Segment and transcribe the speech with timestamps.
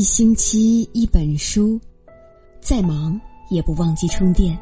[0.00, 1.78] 一星期一本书，
[2.58, 4.58] 再忙也不忘记充电。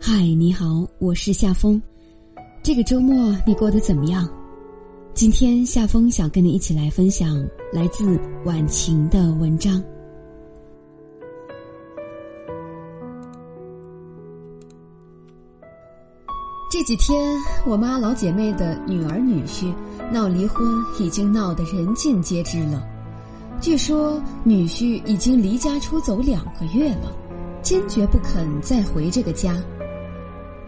[0.00, 1.78] 嗨，你好，我是夏风。
[2.62, 4.26] 这个周末你过得怎么样？
[5.12, 9.84] 今天夏风想跟你一起来分享来自晚晴的文章。
[16.70, 17.36] 这几天，
[17.66, 19.74] 我妈老姐妹的女儿女婿
[20.10, 20.66] 闹离婚，
[20.98, 22.93] 已经闹得人尽皆知了。
[23.64, 27.10] 据说女婿已经离家出走两个月了，
[27.62, 29.56] 坚决不肯再回这个家。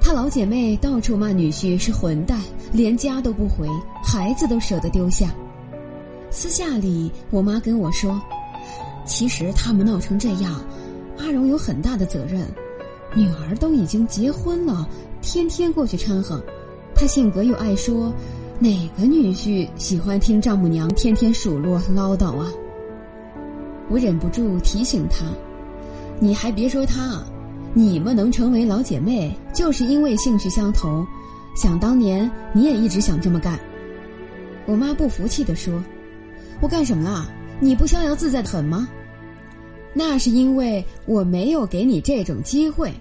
[0.00, 2.40] 他老姐妹到处骂女婿是混蛋，
[2.72, 3.68] 连家都不回，
[4.02, 5.28] 孩子都舍得丢下。
[6.30, 8.18] 私下里，我妈跟我说，
[9.04, 10.58] 其实他们闹成这样，
[11.18, 12.48] 阿荣有很大的责任。
[13.14, 14.88] 女儿都已经结婚了，
[15.20, 16.42] 天天过去掺和。
[16.94, 18.10] 他性格又爱说，
[18.58, 22.50] 哪个女婿喜欢听丈母娘天天数落唠叨啊？
[23.88, 25.24] 我忍不住提醒她
[26.18, 27.22] ：“你还别说她，
[27.72, 31.06] 你们能成为老姐妹，就是因为兴趣相投。
[31.54, 33.58] 想当年，你也一直想这么干。”
[34.66, 35.82] 我妈不服气地说
[36.60, 37.30] ：“我干什么了？
[37.60, 38.88] 你不逍遥自在的很吗？”
[39.94, 42.92] 那是因为我没有给你这种机会。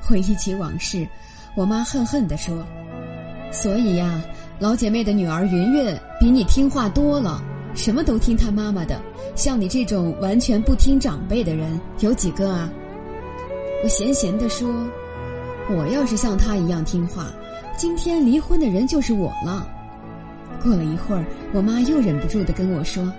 [0.00, 1.06] 回忆起往事，
[1.56, 2.64] 我妈恨恨地说
[3.50, 4.22] ：“所以呀，
[4.58, 7.42] 老姐妹的女儿云云比你听话多了。”
[7.74, 9.00] 什么都听他妈妈的，
[9.34, 12.70] 像你这种完全不听长辈的人有几个啊？
[13.82, 14.66] 我闲闲地说
[15.68, 17.26] ：“我要是像他一样听话，
[17.76, 19.68] 今天离婚的人就是我了。”
[20.62, 23.12] 过了一会儿，我妈又忍不住的跟我说：“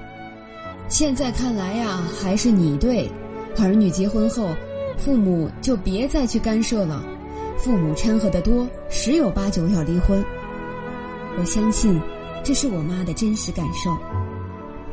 [0.90, 3.08] 现在看来呀，还是你对。
[3.58, 4.56] 儿女结婚后，
[4.98, 7.04] 父母就别再去干涉了。
[7.58, 10.24] 父母掺和的多，十有八九要离婚。”
[11.38, 12.02] 我相信，
[12.44, 13.96] 这是我妈的真实感受。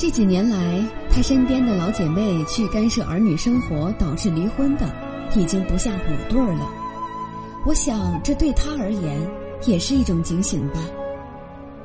[0.03, 4.93] 这几年来，他身边的老姐妹去干涉儿女生活，导致离婚的，
[5.37, 6.69] 已经不下五对儿了。
[7.65, 9.17] 我想，这对他而言
[9.65, 10.81] 也是一种警醒吧。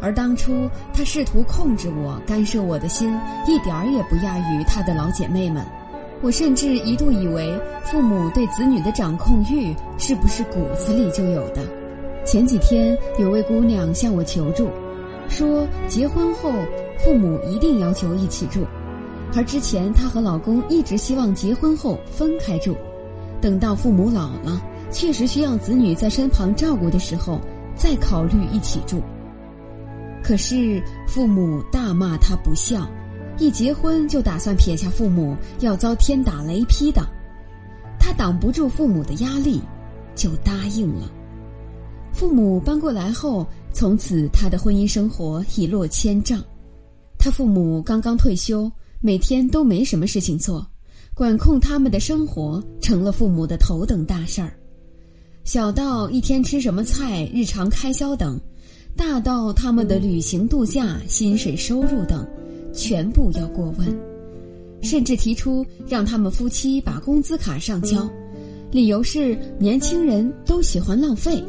[0.01, 3.07] 而当初他试图控制我、干涉我的心，
[3.45, 5.63] 一点儿也不亚于他的老姐妹们。
[6.23, 7.53] 我甚至一度以为，
[7.84, 11.61] 父母对子女的掌控欲是不是骨子里就有的？
[12.25, 14.72] 前几天，有位姑娘向我求助。
[15.29, 16.51] 说结婚后，
[17.03, 18.66] 父母一定要求一起住，
[19.35, 22.75] 而之前她和老公一直希望结婚后分开住，
[23.40, 27.40] 等到父母老了，确实需要子女在身旁照顾的时候，
[27.75, 29.02] 再考虑一起住。
[30.24, 32.90] 可是父母大骂她不孝，
[33.38, 37.02] 一结婚就打算撇下父母，要遭天打雷劈的，
[38.00, 39.62] 她挡不住父母的压力，
[40.16, 41.09] 就答应了。
[42.12, 43.46] 父母搬过来后。
[43.74, 46.44] 从此，他的婚姻生活一落千丈。
[47.28, 48.72] 他父母刚刚退休，
[49.02, 50.66] 每天都没什么事情做，
[51.14, 54.58] 管控他们的生活成了父母的头等大事儿。
[55.44, 58.40] 小到一天吃什么菜、日常开销等，
[58.96, 62.26] 大到他们的旅行度假、薪水收入等，
[62.74, 63.86] 全部要过问。
[64.82, 68.09] 甚至提出让他们夫妻把工资卡上交，
[68.72, 71.44] 理由是年轻人都喜欢浪费。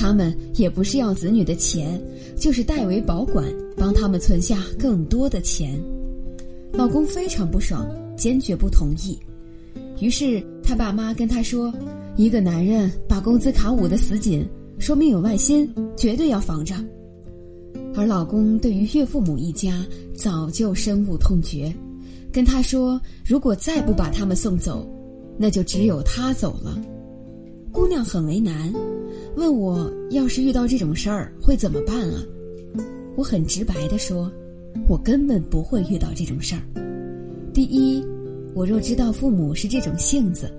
[0.00, 2.02] 他们也不是要子女的钱，
[2.34, 3.44] 就是代为保管，
[3.76, 5.78] 帮他们存下更多的钱。
[6.72, 9.18] 老公非常不爽，坚决不同意。
[10.00, 11.70] 于是他爸妈跟他说
[12.16, 14.42] ：“一个男人把工资卡捂得死紧，
[14.78, 16.74] 说明有外心，绝对要防着。”
[17.94, 21.70] 而老公对于岳父母一家早就深恶痛绝，
[22.32, 24.88] 跟他说：“如果再不把他们送走，
[25.36, 26.80] 那就只有他走了。”
[27.70, 28.72] 姑娘很为难。
[29.36, 32.22] 问我要是遇到这种事儿会怎么办啊？
[33.16, 34.30] 我很直白的说，
[34.88, 36.62] 我根本不会遇到这种事儿。
[37.52, 38.04] 第一，
[38.54, 40.50] 我若知道父母是这种性子，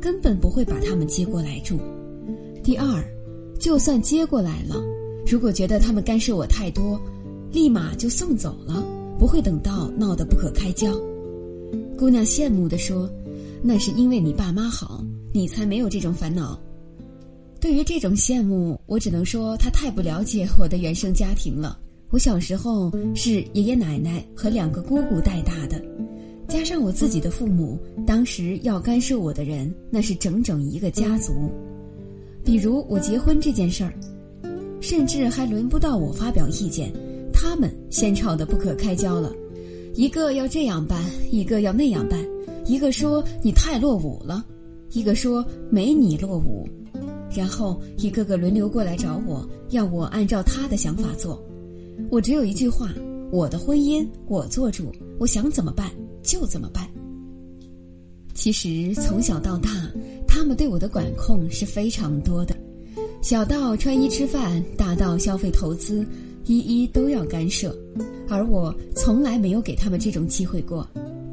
[0.00, 1.78] 根本不会把他们接过来住。
[2.62, 3.02] 第二，
[3.58, 4.76] 就算接过来了，
[5.26, 7.00] 如果觉得他们干涉我太多，
[7.52, 8.84] 立马就送走了，
[9.18, 10.92] 不会等到闹得不可开交。
[11.96, 13.10] 姑娘羡慕地说
[13.62, 16.60] ：“那是因为你爸妈好，你才没有这种烦恼。”
[17.60, 21.78] 对于这种羡慕，我只能说他太不了解我的原生家庭了。
[22.08, 25.80] 我小时候是爷爷奶奶和两个姑姑带大的，
[26.48, 31.50] 加上我自己的父母，当时要干涉我的人那是整整一个家族。
[32.42, 33.92] 比如我结婚这件事儿，
[34.80, 36.90] 甚至还轮不到我发表意见，
[37.30, 39.30] 他们先吵得不可开交了，
[39.94, 40.98] 一个要这样办，
[41.30, 42.18] 一个要那样办，
[42.64, 44.42] 一个说你太落伍了，
[44.92, 46.66] 一个说没你落伍。
[47.34, 51.42] 然后一个个轮流过来找我，要我按照他的想法做。
[52.10, 52.92] 我只有一句话：
[53.30, 55.90] 我的婚姻我做主，我想怎么办
[56.22, 56.88] 就怎么办。
[58.34, 59.70] 其实从小到大，
[60.26, 62.56] 他们对我的管控是非常多的，
[63.20, 66.06] 小到穿衣吃饭，大到消费投资，
[66.46, 67.76] 一一都要干涉，
[68.28, 70.88] 而我从来没有给他们这种机会过。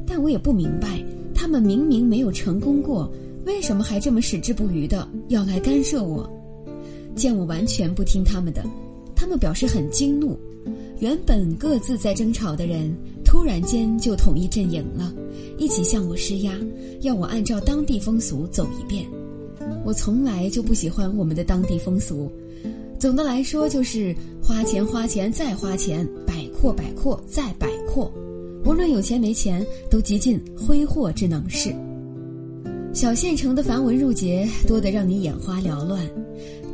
[0.06, 1.02] 但我也不明白，
[1.34, 3.10] 他们明明没有成功过，
[3.48, 6.30] 为什么还这么矢志不渝的要来干涉我？
[7.16, 8.62] 见我完全不听他们的，
[9.16, 10.38] 他们表示很惊怒。
[11.00, 15.14] 原本各自在争吵的人，突然间就统一阵营了，
[15.58, 16.54] 一起向我施压，
[17.02, 19.06] 要我按照当地风俗走一遍。
[19.86, 22.30] 我从来就不喜欢我们的当地风俗，
[23.00, 24.14] 总的来说就是
[24.44, 28.12] 花钱花钱再花钱，摆阔摆阔再摆阔，
[28.66, 31.74] 无论有钱没钱，都极尽挥霍之能事。
[32.94, 36.04] 小县城的繁文缛节多得让你眼花缭乱。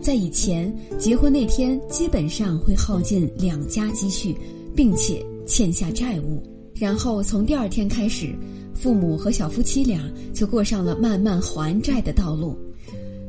[0.02, 4.36] 在以前，结婚那天基本上会耗尽两家积蓄，
[4.76, 6.42] 并且欠下债务。
[6.76, 8.34] 然后从第二天开始，
[8.74, 10.02] 父母和小夫妻俩
[10.34, 12.58] 就过上了慢慢还债的道路。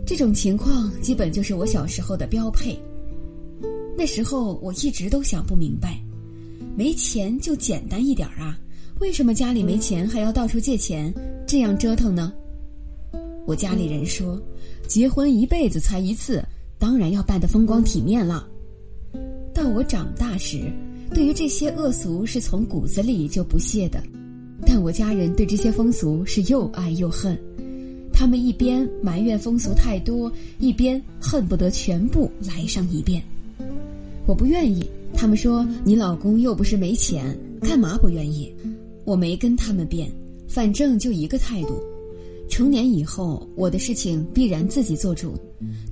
[0.06, 2.78] 这种情况基本就是我小时候的标配。
[3.96, 6.00] 那时候我一直都想不明白，
[6.76, 8.58] 没钱就简单一点啊，
[9.00, 11.12] 为什么家里没钱还要到处借钱，
[11.46, 12.32] 这样折腾呢？
[13.46, 14.40] 我家里人说，
[14.86, 16.42] 结婚一辈子才一次。
[16.76, 18.46] 当然要办得风光体面了。
[19.54, 20.70] 到我长大时，
[21.14, 24.02] 对于这些恶俗是从骨子里就不屑的，
[24.66, 27.38] 但我家人对这些风俗是又爱又恨。
[28.12, 33.22] 他们一边埋怨风俗太多，一边恨不得全部来上一遍。
[34.26, 38.52] 我不愿意，他们说你老公又不是没钱，干嘛不愿意？
[39.04, 40.10] 我没跟他们辩，
[40.48, 41.80] 反正就一个态度。
[42.48, 45.36] 成年以后，我的事情必然自己做主。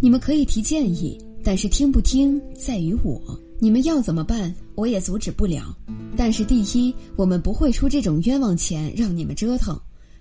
[0.00, 3.20] 你们可以提建议，但是听不听在于我。
[3.58, 5.76] 你们要怎么办，我也阻止不了。
[6.16, 9.74] 但是第一，我们不会出这种冤枉钱让你们折腾；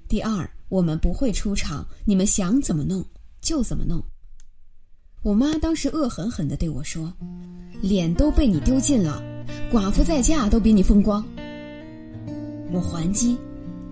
[0.07, 3.03] 第二，我们不会出场，你们想怎么弄
[3.41, 4.01] 就怎么弄。
[5.23, 7.11] 我妈当时恶狠狠地对我说
[7.81, 9.21] ：“脸都被你丢尽了，
[9.71, 11.23] 寡妇再嫁都比你风光。”
[12.71, 13.37] 我还击：“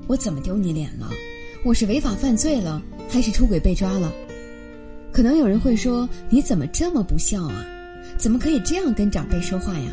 [0.08, 1.10] 我怎么丢你脸了？”
[1.62, 4.14] 我是违法犯罪了，还是出轨被抓了？
[5.12, 7.66] 可能有人会说：“你怎么这么不孝啊？
[8.18, 9.92] 怎么可以这样跟长辈说话呀？”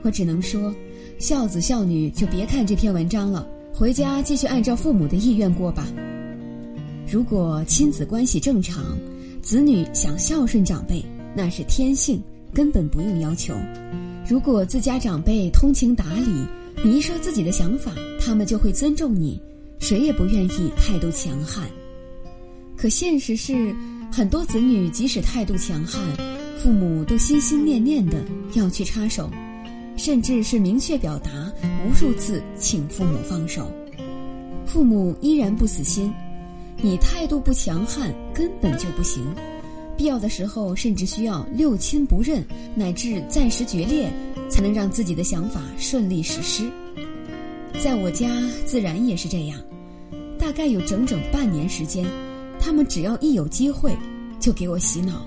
[0.00, 0.74] 我只能说
[1.20, 5.86] ：“孝子孝女就别看这篇文章了，回家继续按照父母的意愿过吧。
[7.06, 8.82] 如果亲子关系正常，
[9.42, 11.04] 子女想孝顺长辈
[11.36, 12.22] 那是天性，
[12.54, 13.54] 根本不用要求。
[14.26, 16.46] 如果自家长辈通情达理，
[16.82, 19.38] 你一说自己的想法，他们就会尊重你。”
[19.78, 21.64] 谁也不愿意态度强悍，
[22.76, 23.74] 可现实是，
[24.12, 26.00] 很多子女即使态度强悍，
[26.58, 28.22] 父母都心心念念的
[28.54, 29.30] 要去插手，
[29.96, 31.30] 甚至是明确表达
[31.86, 33.70] 无数次请父母放手，
[34.66, 36.12] 父母依然不死心，
[36.82, 39.24] 你态度不强悍根本就不行，
[39.96, 42.44] 必要的时候甚至需要六亲不认
[42.74, 44.12] 乃至暂时决裂，
[44.50, 46.68] 才能让自己的想法顺利实施。
[47.80, 48.28] 在我家
[48.66, 49.58] 自然也是这样，
[50.38, 52.06] 大概有整整半年时间，
[52.60, 53.96] 他们只要一有机会，
[54.38, 55.26] 就给我洗脑。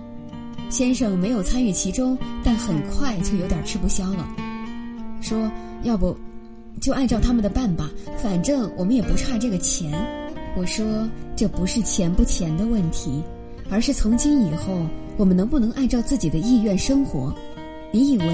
[0.69, 4.27] 先生没有参与其中，但很快就有点吃不消了，
[5.21, 5.51] 说
[5.83, 6.15] ：“要不，
[6.79, 9.91] 就按照他们的办吧，反正我们也不差这个钱。”
[10.55, 10.85] 我说
[11.35, 13.21] ：“这不是钱不钱的问题，
[13.69, 14.85] 而是从今以后
[15.17, 17.33] 我们能不能按照自己的意愿生活？
[17.91, 18.25] 你以为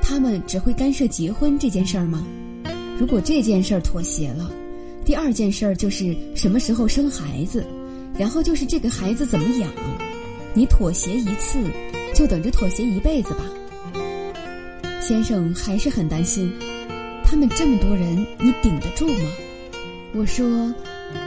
[0.00, 2.24] 他们只会干涉结婚这件事儿吗？”
[2.98, 4.50] 如果这件事儿妥协了，
[5.10, 7.66] 第二件事儿就是什么时候生孩子，
[8.16, 9.68] 然后就是这个孩子怎么养。
[10.54, 11.58] 你妥协一次，
[12.14, 13.44] 就等着妥协一辈子吧。
[15.00, 16.52] 先生还是很担心，
[17.24, 19.28] 他们这么多人，你顶得住吗？
[20.14, 20.72] 我说，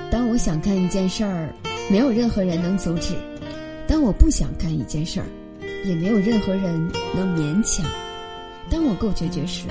[0.09, 1.53] 当我想干一件事儿，
[1.91, 3.15] 没有任何人能阻止；
[3.85, 5.27] 当我不想干一件事儿，
[5.83, 7.85] 也没有任何人能勉强。
[8.69, 9.67] 当我够决绝时。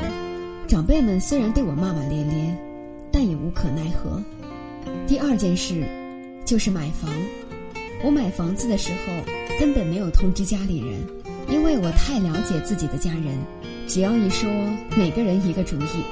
[0.68, 2.54] 长辈们虽然对我骂骂咧咧，
[3.12, 4.22] 但也无可奈何。
[5.06, 5.84] 第二件事，
[6.44, 7.10] 就是买房。
[8.02, 11.00] 我买房子的时候根本没有通知家里人，
[11.48, 13.38] 因为我太了解自己的家人，
[13.86, 14.50] 只要一说，
[14.96, 16.02] 每个人一个主意，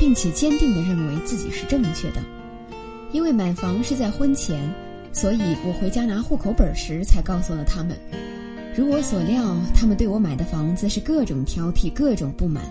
[0.00, 2.20] 并且坚定地认为自己是正确的。
[3.12, 4.58] 因为买房是在婚前，
[5.12, 7.96] 所以我回家拿户口本时才告诉了他们。
[8.76, 12.64] 如我所料，他们对我买的房子是各种挑剔，各种不满。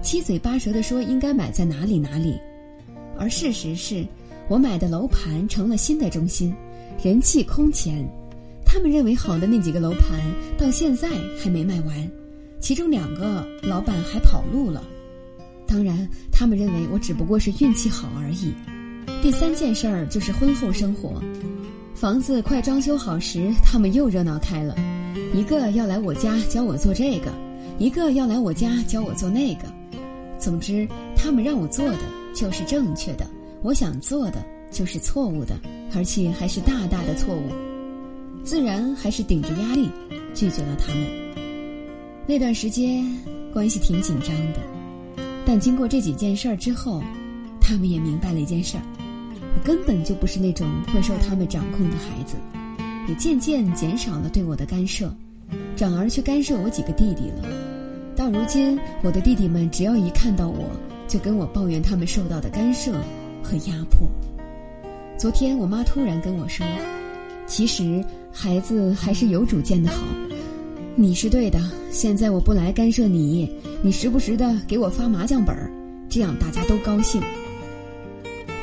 [0.00, 2.40] 七嘴八舌地说应该买在哪里哪里，
[3.18, 4.04] 而事实是，
[4.48, 6.54] 我买的楼盘成了新的中心，
[7.02, 8.06] 人气空前。
[8.64, 10.20] 他们认为好的那几个楼盘
[10.58, 12.10] 到现在还没卖完，
[12.58, 14.82] 其中两个老板还跑路了。
[15.66, 18.52] 当然，他们认为我只不过是运气好而已。
[19.20, 21.22] 第三件事儿就是婚后生活，
[21.94, 24.74] 房子快装修好时，他们又热闹开了，
[25.34, 27.30] 一个要来我家教我做这个，
[27.78, 29.64] 一个要来我家教我做那个。
[30.38, 32.00] 总之，他们让我做的
[32.34, 33.26] 就是正确的，
[33.62, 35.54] 我想做的就是错误的，
[35.94, 37.50] 而且还是大大的错误。
[38.44, 39.88] 自然还是顶着压力
[40.34, 41.06] 拒绝了他们。
[42.26, 43.04] 那段时间
[43.52, 44.60] 关系挺紧张的，
[45.44, 47.02] 但经过这几件事儿之后，
[47.60, 48.82] 他们也明白了一件事儿。
[49.54, 52.36] 我根本就不是那种会受他们掌控的孩子，
[53.06, 55.14] 也渐渐减少了对我的干涉，
[55.76, 57.48] 转而去干涉我几个弟弟了。
[58.16, 60.70] 到如今，我的弟弟们只要一看到我，
[61.12, 62.90] 就跟我抱怨他们受到的干涉
[63.42, 64.08] 和压迫。
[65.18, 66.66] 昨天我妈突然跟我说
[67.46, 68.02] ：“其实
[68.32, 69.98] 孩子还是有主见的好，
[70.96, 71.60] 你是对的。
[71.90, 75.70] 现在我不来干涉你，你时不时的给我发麻将本儿，
[76.08, 77.20] 这样大家都高兴。”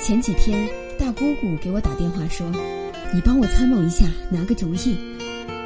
[0.01, 2.51] 前几天，大姑姑给我打电话说
[3.13, 4.98] ：“你帮我参谋一下，拿个主意。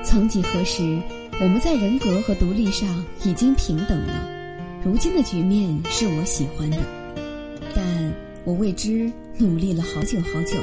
[0.03, 0.99] 曾几何时，
[1.39, 4.27] 我们在人格和独立上已经平等了，
[4.85, 6.77] 如今的局面是我喜欢的，
[7.73, 8.13] 但
[8.43, 10.57] 我为之努力了好久好久。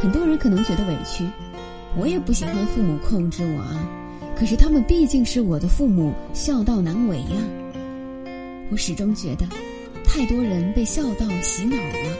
[0.00, 1.22] 很多人可能觉得委屈，
[1.98, 3.86] 我也不喜欢父母控制我啊，
[4.34, 7.36] 可是他们毕竟是我的父母，孝道难违呀。
[8.70, 9.46] 我始终觉得，
[10.02, 12.16] 太多人被孝道洗脑了。”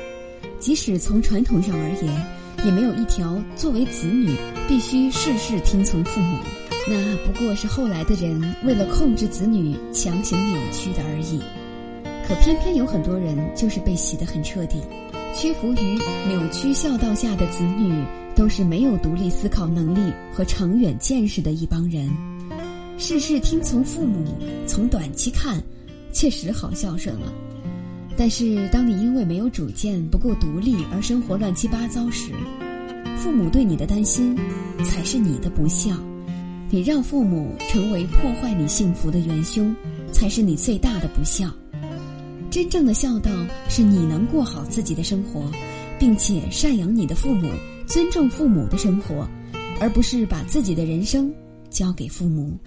[0.61, 4.37] 即使从传统上而言，也没有一条作为子女
[4.69, 6.39] 必须事事听从父母，
[6.89, 11.41] 那不过是后来的人为了控制子女强行扭曲的而已。
[12.27, 14.81] 可偏偏有很多人就是被洗得很彻底，
[15.35, 22.09] 屈服于扭曲孝道下的子女，都是没有独立思考能力和长远见识的一帮人。
[22.99, 24.25] 事事听从父母，
[24.67, 25.63] 从短期看，
[26.13, 27.33] 确实好孝顺了。
[28.17, 32.33] 但是，当你因为没有主见、不够独立而生活乱七八糟时，
[33.17, 34.37] 父母对你的担心
[34.85, 35.95] 才是你的不孝。
[36.69, 39.75] 你让父母成为破坏你幸福的元凶，
[40.13, 41.49] 才是你最大的不孝。
[42.51, 43.31] 真正的孝道
[43.69, 45.51] 是你能过好自己的生活，
[45.99, 47.49] 并且赡养你的父母，
[47.87, 49.29] 尊重父母的生活，
[49.81, 51.33] 而不是把自己的人生
[51.71, 52.59] 交给父母。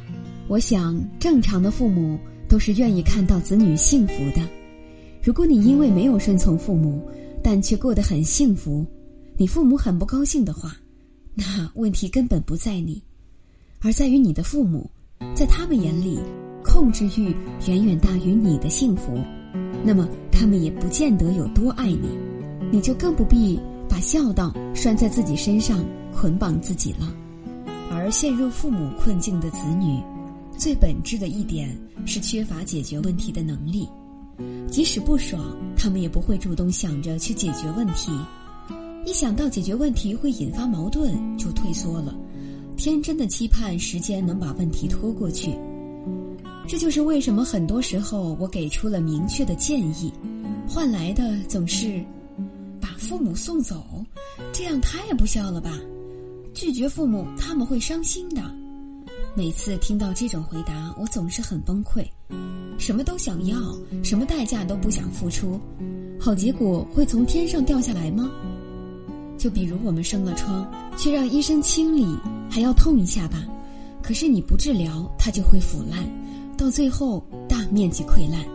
[0.47, 4.41] 我想，正常的父母都是愿意看到子女幸福的。
[5.21, 7.05] 如果你因为没有顺从父母，
[7.43, 8.85] 但却过得很幸福，
[9.35, 10.77] 你父母很不高兴的话，
[11.33, 13.01] 那问题根本不在你，
[13.81, 14.89] 而在于你的父母，
[15.33, 16.19] 在他们眼里，
[16.63, 17.33] 控制欲
[17.65, 19.17] 远远大于你的幸福，
[19.85, 22.09] 那么他们也不见得有多爱你，
[22.71, 23.57] 你就更不必
[23.87, 25.83] 把孝道拴在自己身上
[26.13, 27.15] 捆绑自己了。
[27.89, 29.97] 而陷入父母困境的子女，
[30.57, 31.69] 最本质的一点
[32.05, 33.87] 是缺乏解决问题的能力。
[34.69, 38.11] 即使不爽，他们也不会主动想着去解决问题。
[39.05, 42.13] 一想到解决问题会引发矛盾，就退缩了，
[42.79, 45.53] 天真的期盼时间能把问题拖过去。
[46.65, 50.13] 这就是为什么很多时候我给出了明确的建议，
[50.65, 52.01] 换来的总是
[52.79, 53.83] 把父母送走，
[54.53, 55.77] 这样太不孝了吧？
[56.53, 58.41] 拒绝父母，他们会伤心的。
[59.35, 62.07] 每次听到这种回答，我总是很崩溃。
[62.77, 63.57] 什么都想要，
[64.05, 65.59] 什么代价都不想付出，
[66.17, 68.31] 好结果会从天上掉下来吗？
[69.39, 72.05] 就比如我们生了疮，去让医生清理，
[72.49, 73.43] 还要痛一下吧。
[74.03, 76.05] 可是你不治疗，它就会腐烂，
[76.57, 78.45] 到最后大面积溃烂，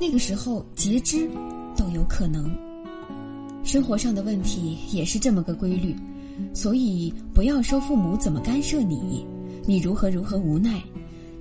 [0.00, 1.30] 那个时候截肢
[1.76, 2.50] 都有可能。
[3.62, 5.94] 生活上的问题也是这么个规律，
[6.52, 9.24] 所以不要说父母怎么干涉你，
[9.64, 10.82] 你如何如何无奈。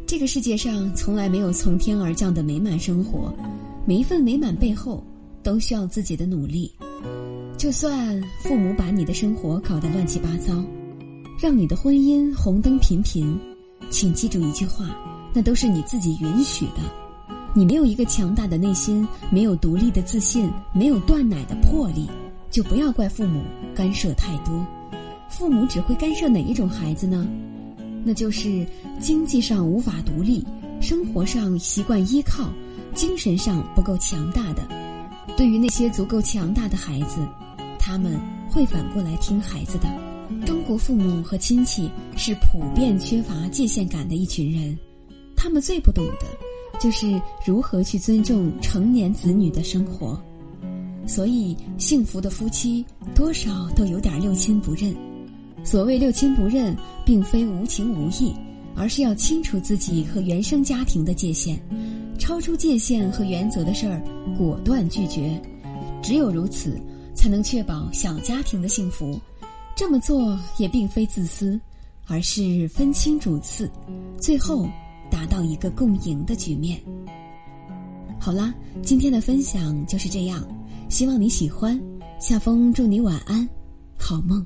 [0.06, 3.34] 这个世界上从来没有从天而降的美满生活，
[3.84, 5.04] 每一份美满背后
[5.42, 6.72] 都需要自己的努力。
[7.66, 10.64] 就算父母把你的生活搞得乱七八糟，
[11.42, 13.36] 让你的婚姻红灯频频，
[13.90, 14.96] 请记住一句话：
[15.34, 16.82] 那都是你自己允许的。
[17.56, 22.08] 你没有一个强大的内心，没有独立的自信，没有断奶的魄力，
[22.52, 23.42] 就不要怪父母
[23.74, 24.64] 干涉太多。
[25.28, 27.26] 父母只会干涉哪一种孩子呢？
[28.04, 28.64] 那就是
[29.00, 30.46] 经济上无法独立，
[30.80, 32.48] 生活上习惯依靠，
[32.94, 34.62] 精神上不够强大的。
[35.36, 37.28] 对于那些足够强大的孩子，
[37.88, 39.88] 他们会反过来听孩子的。
[40.44, 41.88] 中国父母和亲戚
[42.18, 44.76] 是普遍缺乏界限感的一群人，
[45.36, 50.20] 他们最不懂的，就是如何去尊重成年子女的生活。
[51.06, 54.92] 所以，幸福的夫妻多少都有点六亲不认。
[55.64, 56.76] 所谓六亲不认，
[57.06, 58.34] 并非无情无义，
[58.76, 61.56] 而是要清楚自己和原生家庭的界限，
[62.18, 64.02] 超出界限和原则的事儿
[64.36, 65.40] 果断拒绝。
[66.02, 66.80] 只有如此，
[67.16, 69.20] 才能确保小家庭的幸福。
[69.76, 71.60] 这么做也并非自私，
[72.06, 73.70] 而是分清主次，
[74.20, 74.70] 最后
[75.10, 76.80] 达到一个共赢的局面。
[78.20, 80.48] 好啦，今天的分享就是这样，
[80.90, 81.80] 希望你喜欢。
[82.20, 83.48] 夏风祝你晚安，
[83.98, 84.46] 好梦。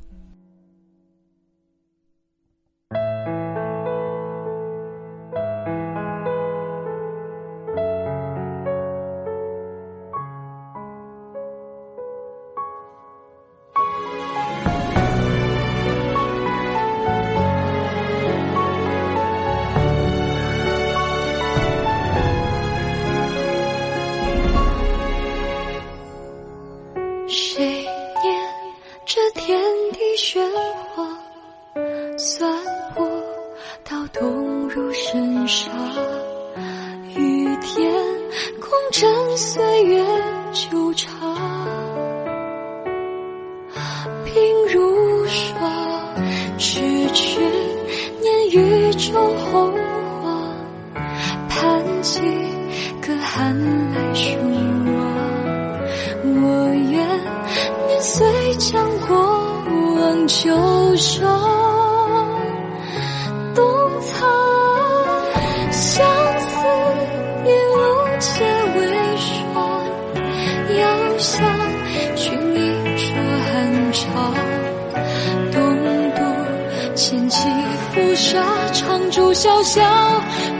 [79.39, 79.79] 潇潇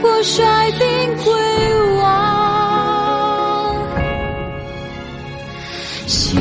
[0.02, 0.42] 我率
[0.78, 0.80] 兵
[1.22, 1.30] 归
[2.00, 2.02] 望，
[6.06, 6.40] 行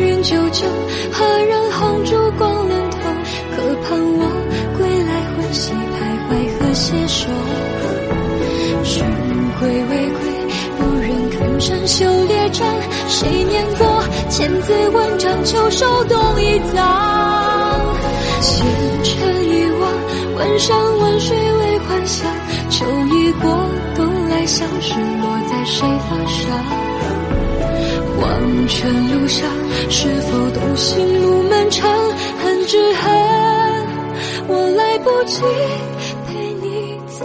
[0.00, 0.66] 云九九，
[1.12, 2.96] 何人红烛光冷透？
[3.54, 4.24] 可盼我
[4.78, 7.28] 归来，魂兮徘徊，何携手？
[8.82, 9.04] 君
[9.60, 10.24] 归未归，
[10.78, 12.66] 不忍看山修列阵。
[13.08, 17.94] 谁念过千字文章，秋收冬已藏。
[18.40, 18.66] 前
[19.02, 19.92] 尘一往，
[20.38, 21.53] 问山问水。
[21.86, 22.30] 幻想，
[22.70, 23.50] 秋已过，
[23.94, 26.44] 冬来香，是，落在谁发上？
[28.20, 29.48] 黄泉路上，
[29.90, 31.90] 是否独行路漫长？
[32.42, 33.12] 恨只恨，
[34.48, 35.42] 我来不及
[36.26, 37.24] 陪你走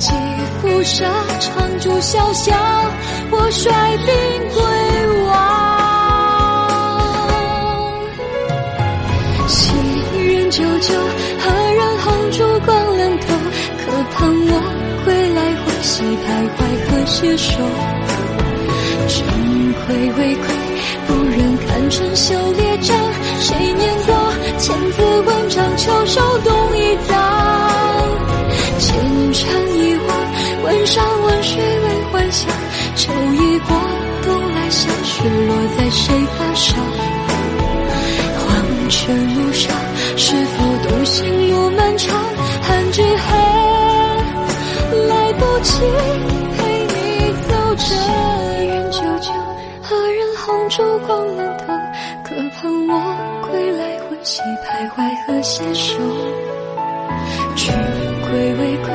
[0.00, 0.12] 着。
[2.02, 2.52] 潇潇，
[3.30, 4.10] 我率兵
[4.52, 4.56] 归
[5.26, 5.30] 王。
[9.46, 9.54] 昔
[10.18, 10.88] 人久久，
[11.38, 13.26] 何人红烛光冷透？
[13.78, 14.18] 可盼
[14.48, 14.52] 我
[15.04, 17.52] 归来，欢喜徘徊，何携手？
[19.06, 19.18] 君
[19.86, 20.44] 归未归，
[21.06, 22.96] 不忍看春秋列张。
[23.40, 24.10] 谁念过
[24.58, 27.31] 千字文章，秋收冬已藏。
[34.72, 36.78] 冬来相识，落在谁发上？
[38.38, 39.70] 黄泉路上，
[40.16, 42.08] 是否独行路漫长？
[42.62, 43.28] 恨只恨
[45.08, 45.80] 来不及
[46.56, 47.84] 陪你走着。
[48.64, 49.30] 愿久久，
[49.82, 51.66] 何人红烛光冷透？
[52.24, 52.90] 可盼我
[53.50, 55.98] 归来，魂兮徘徊，何携手？
[57.54, 57.74] 君
[58.22, 58.88] 归未归，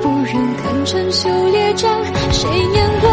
[0.00, 1.90] 不忍看春秋列张。
[2.32, 3.07] 谁念过